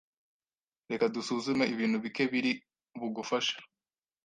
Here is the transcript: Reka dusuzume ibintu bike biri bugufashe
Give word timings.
Reka 0.91 1.05
dusuzume 1.15 1.63
ibintu 1.73 1.97
bike 2.03 2.23
biri 2.33 2.51
bugufashe 2.99 3.55